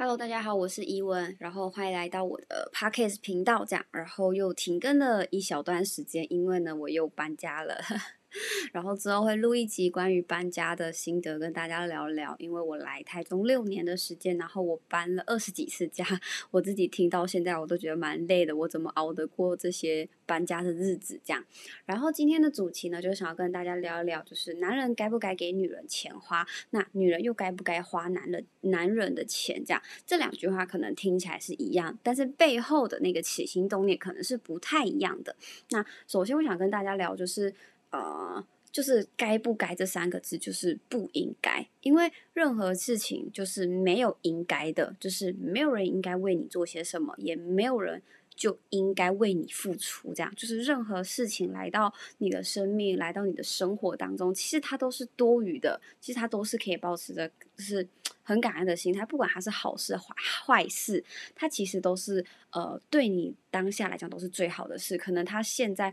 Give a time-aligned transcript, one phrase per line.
[0.00, 7.78] Hello，大家好，我是伊文，然后欢迎来到我的 Podcast 频道，这样，然后又停更了一小段时间，因为呢，我又搬家了。
[8.72, 12.34] 然后之后会录一集关于搬家的心得，跟大家聊聊。
[12.38, 16.04] 因为我来台中六年的时间，然后我搬了二十几次家，
[16.52, 18.54] 我自己听到现在我都觉得蛮累的。
[18.56, 21.20] 我怎么熬得过这些搬家的日子？
[21.24, 21.44] 这样。
[21.84, 29.62] 然后今天的主题呢，就是想要跟大家聊一聊，就是男人该不该给女人钱花，那女人又该不该花男人男人的钱？
[29.64, 35.34] 这样这两句话可能听起来是一样，但是背后的那个起心动念可能是不太一样的。
[35.70, 37.52] 那首先我想跟大家聊就是。
[37.90, 48.00] 呃，就是该不该这三个字，就是不应该，因为任何事情就是没有应该的，就是没有人应该为你做些什么，也没有人
[48.36, 50.14] 就应该为你付出。
[50.14, 57.84] 这样，就是任何事情来到你的生命，来到你的生活当中，其实它都是多余的，其实它都是可以保持着就是
[58.22, 60.14] 很感恩的心态，不管它是好事坏
[60.46, 64.96] 坏事，它其实都是呃对你当下来讲都是最好的事。
[64.96, 65.92] 可能它现在。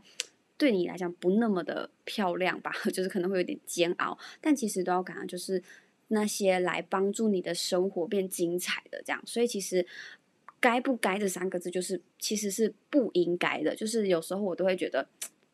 [0.58, 5.61] 对你来讲不那么的漂亮吧， 就是可能会有点煎熬，但其实都要感恩，就是
[6.08, 9.22] 那些来帮助你的生活变精彩的这样。
[9.25, 9.85] 所以其实
[10.59, 13.75] 该不该这三个字，就是其实是不应该的。
[13.75, 15.08] 就是有时候我都会觉得。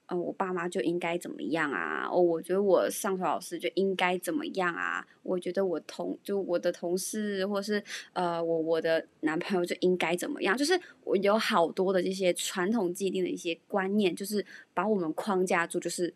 [0.07, 2.05] 嗯，我爸妈就应该怎么样啊？
[2.11, 5.05] 哦，我觉得我上学老师就应该怎么样啊？
[5.23, 10.57] 我觉得我同就我的同事，或是呃，我我的男朋友就应该怎么样？
[10.57, 16.13] 就是我有好多的这些传统既定的一些观念，就是把我们框架住，就是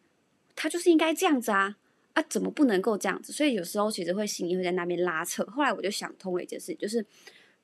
[0.53, 1.77] 他就是应该这样子啊
[2.13, 3.31] 啊，怎么不能够这样子？
[3.31, 5.45] 所以有时候其实会心里会在那边拉扯。
[5.45, 7.05] 后来我就想通了一件事，就是。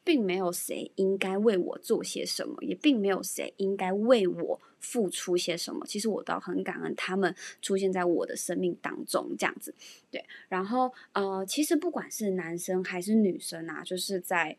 [0.03, 5.85] 并没有谁应该为我做些什么，也并没有谁应该为我付出些什么。
[5.85, 9.73] 其实我倒很感恩他们出现在我的生命当中，这样子。
[10.11, 14.57] 对，然后呃，其实不管是男生还是女生啊，就是在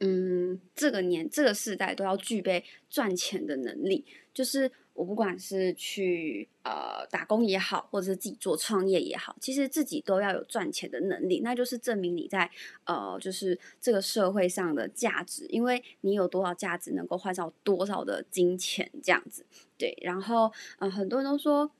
[0.00, 4.72] 嗯这个年这个时代都要具备赚钱的能力，就是。
[5.00, 12.50] 我不管是去呃打工也好，或者是自己做创业也好，其实自己都要有赚钱的能力，那就是证明你在
[12.84, 19.46] 呃就是这个社会上的价值，因为你有多少价值，能够换到多少的金钱这样子。
[19.78, 21.70] 对，然后嗯很多人都说。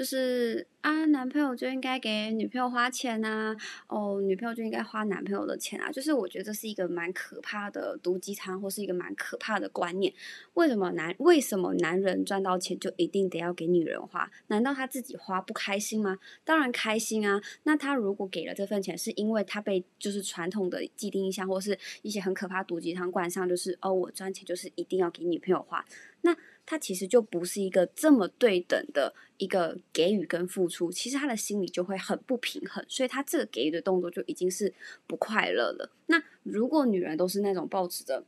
[0.00, 3.54] 就是啊，男朋友就应该给女朋友花钱呐，
[3.86, 5.92] 哦，女朋友就应该花男朋友的钱啊。
[5.92, 10.10] 就是我觉得这是一个蛮可怕的毒鸡汤，或是一个蛮可怕的观念。
[10.54, 14.30] 为什么男为什么男人赚到钱就一定得要给女人花？
[14.46, 16.18] 难道他自己花不开心吗？
[16.46, 17.38] 当然开心啊。
[17.64, 25.84] 那他如果给了这份钱，是因为他被就是传统的既定印象，或是一些很可怕毒鸡汤灌上，就是哦，我赚钱就是一定要给女朋友花。
[26.22, 26.34] 那
[26.70, 34.72] 他其实就不是一个这么对等的一个给予跟付出，其实他的心里就会很不平衡，所以他这个给予的动作就已经是
[35.08, 35.90] 不快乐了。
[36.06, 38.24] 那如果女人都是那种抱持着，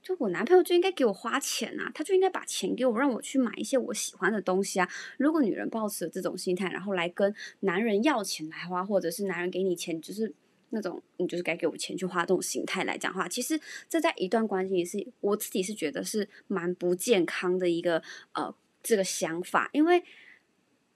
[0.00, 4.88] 就我男朋友就应该给我花钱啊，他就应该把钱给我，让我去买一些我喜欢的东西啊。
[5.18, 10.32] 如果女人抱持这种心态，然后来跟男人要钱来花，或者是男人给你钱，就是。
[10.74, 13.58] 那种你就是该给我钱去花这种心态来讲话，其实
[13.88, 18.02] 这在一段关系也是我自己是觉得是蛮不健康的一个
[18.32, 20.02] 呃这个想法，因为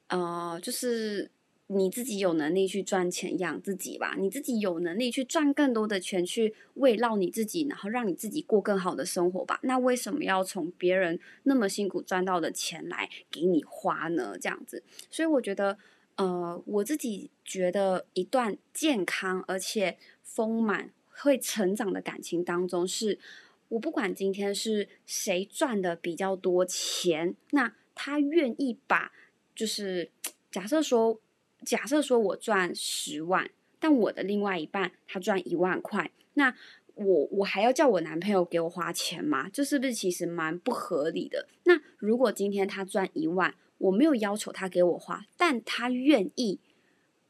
[0.09, 1.31] 呃就是
[1.69, 9.61] 你自己有能力去赚钱养自己吧，你自己有能力去赚更多的钱去慰劳你自己，然后让你自己过更好的生活吧。
[9.63, 14.37] 那为什么要从别人那么辛苦赚到的钱来给你花呢？
[14.41, 15.79] 这样子，所以我觉得。
[16.19, 23.21] 呃，我自己觉得一段健康而且丰满、会成长的感情当中，是
[23.69, 29.13] 我不管今天是谁赚的比较多钱，那他愿意把，
[29.55, 30.11] 就是
[30.51, 31.21] 假设说，
[31.65, 33.49] 假设说我赚十万，
[33.79, 36.53] 但我的另外一半他赚一万块，那
[36.95, 39.49] 我我还要叫我男朋友给我花钱吗？
[39.49, 41.47] 这是不是其实蛮不合理的？
[41.63, 46.61] 那如果今天他赚一万，我没有要求他给我花，但他愿意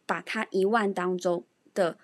[0.04, 1.96] 把他一万当中的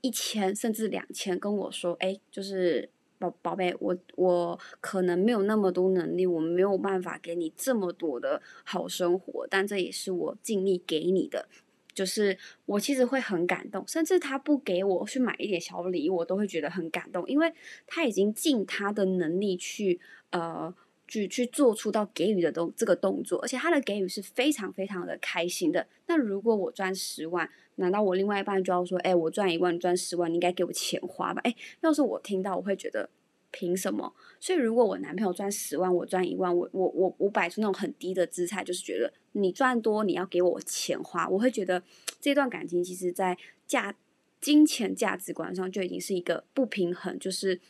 [0.00, 2.90] 一千甚至两千跟我说：“哎，就是
[3.20, 11.48] 宝宝贝，我我可能没有那么多能力，我没有办法给你这么多的好生活，但这也是我尽力给你的。
[11.94, 12.36] 就是
[12.66, 17.54] 我其实会很感动，甚至他不给我去买一点小礼，我都会觉得很感动，因为
[17.86, 20.00] 他已经尽他的能力去
[20.30, 20.74] 呃。”
[21.10, 25.84] 去去做出到给予的动这个动作，而且他的给予是非常非常的开心的。
[26.06, 31.40] 那如果我赚十万，难道我另外一半就要说，哎，我赚一万，赚十万，你应该给我钱花吧？
[31.42, 33.10] 哎，要是我听到，我会觉得
[33.50, 34.14] 凭什么？
[34.38, 41.82] 所以如果我男朋友赚十万，我赚一万，我我我我摆出那种很低的姿态，就是觉得你赚多，你要给我钱花，我会觉得
[42.20, 43.36] 这段感情其实在
[43.66, 43.96] 价
[44.40, 47.60] 金钱价值观上就已经是一个不平衡，就是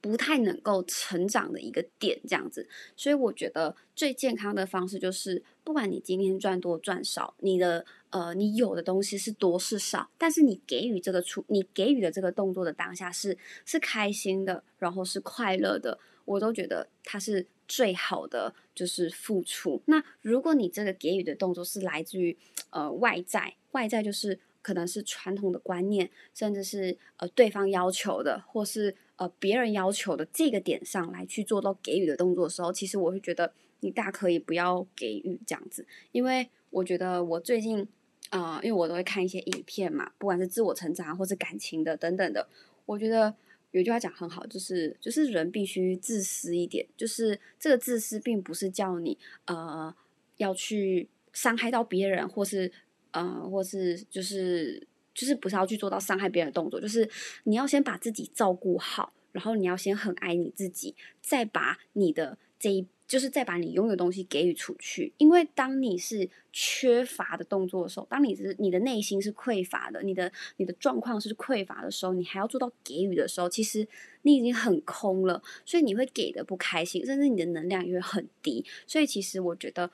[0.00, 2.68] 不太能够成长的一个点，这样子。
[2.96, 19.82] 所以我觉得最健康的方式就是，不管你今天赚多赚少，你的呃你有的东西是多是少，但是你给予这个出，你给予的这个动作的当下是是开心的，然后是快乐的，我都觉得它是最好的，就是付出。
[19.86, 22.36] 那如果你这个给予的动作是来自于
[22.70, 24.38] 呃外在，外在就是。
[24.60, 37.86] 可能是传统的观念，甚至是呃对方要求的，或是呃别人要求的这个点上来去做到给予的动作的时候，其实我会觉得你大可以不要给予这样子，因为我觉得我最近
[38.30, 42.48] 啊，因为我都会看一些影片嘛，不管是自我成长或是感情的等等的，
[42.86, 43.34] 我觉得
[43.72, 49.94] 有句话讲很好，就是就是人必须自私一点，就是这个自私并不是叫你呃
[50.38, 52.72] 要去伤害到别人，或是。
[53.12, 54.86] 嗯，或是就是
[55.18, 57.08] 就是不是要去做到伤害别人的动作，就是
[57.42, 65.12] 你要先把自己照顾好，然后你要先很爱你自己，再把你的这一就是再把你拥有东西给予出去。
[65.18, 73.88] 因为当你是缺乏的动作的时候，当你是你的内心是匮乏的，你的你的状况是匮乏的时候，你还要做到给予的时候，其实
[74.22, 78.64] 你已经很空了，所以你会给的不开心，甚至你的能量也会很低。
[78.86, 79.90] 所以其实我觉得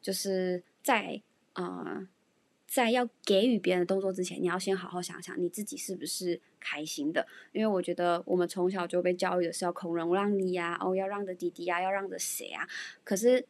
[0.00, 1.20] 就是在
[1.52, 2.08] 啊。
[2.72, 7.26] 在要给予别人的动作之前，你要先好好想想你自己是不是开心的。
[7.52, 12.66] 因为我觉得我们从小就被教育的是要孔融让梨呀，哦，要让着弟弟呀，要让着谁啊？
[13.04, 13.46] 可是。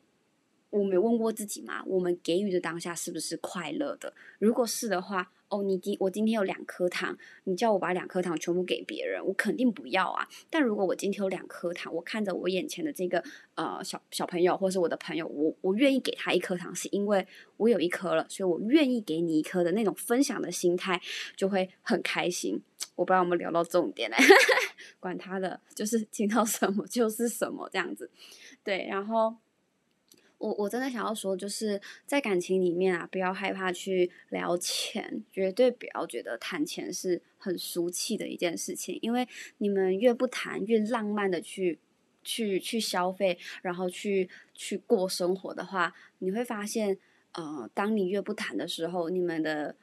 [0.72, 1.84] 我没问过自己嘛？
[1.86, 4.12] 我们给予的当下是不是快乐的？
[4.38, 7.14] 如果是的话，哦，你今我今天有两颗糖，
[7.44, 10.26] 你叫我把两颗糖全部给别人，我肯定不要啊。
[10.48, 13.22] 但如果我今天有两颗糖，我看着我眼前的这个
[13.54, 17.26] 呃小小朋友或是我的朋友，我我愿意给他一颗糖，是因为
[17.58, 20.98] 我有一颗了，所以我愿意给你一颗的那种分享的心态
[21.36, 22.58] 就会很开心。
[22.94, 24.16] 我不知道我们聊到重点了，
[24.98, 28.10] 管他的，就是听到什么就是什么这样子。
[28.64, 29.36] 对，然后。
[30.42, 38.98] 我我真的想要说，就是在感情里面啊，不要害怕去聊钱，绝对不要觉得谈钱是很俗气的一件事情。
[39.02, 39.28] 因为
[39.58, 41.78] 你们越不谈，越浪漫的去
[42.24, 46.98] 去去消费，然后去去过生活的话，你会发现，
[47.34, 49.76] 呃，当你越不谈的时候，你们的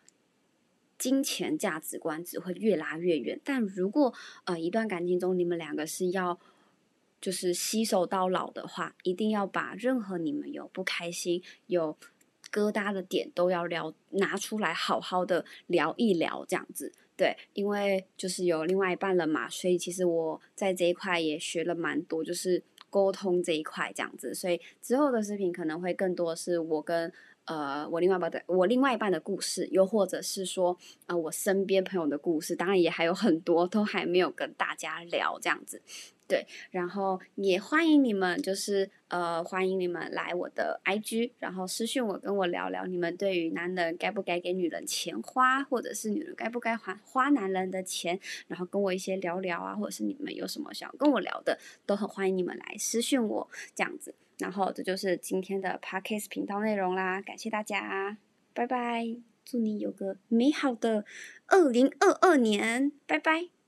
[0.98, 3.40] 金钱价值观只会越拉越远。
[3.46, 4.14] 但如果
[4.44, 6.38] 呃一段感情中，你们两个是要。
[7.22, 11.98] 就是携手到老的话，一定要把任何你们有不开心、有
[12.52, 16.92] 疙瘩的点都要聊拿出来，好好的聊一聊，这样子。
[17.16, 24.34] 对，因为就是有另外一半了嘛，所以其实我在这一块也学了蛮多，就是沟通这一块这样子。
[24.34, 27.12] 所以之后的视频可能会更多是我跟
[27.50, 35.82] 呃我另外一半的我另外一半的故事，又或者是说呃我身边朋友的故事，当然也还有很多都还没有跟大家聊这样子。
[36.28, 51.58] 对，然后也欢迎你们，就是呃，欢迎你们来我的 IG，然后私信我，跟我聊聊你们对于男人该不该给女人钱花，或者是女人该不该还花男人的钱，然后跟我一些聊聊啊，或者是你们有什么想跟我聊的，
[51.88, 54.14] 都很欢迎你们来私信我这样子。
[54.40, 58.18] 然后这就是今天的 Parkes 频道内容啦，感谢大家，
[58.54, 59.06] 拜拜，
[59.46, 61.06] 祝你有个美好的
[61.48, 63.59] 二零二二年，拜拜。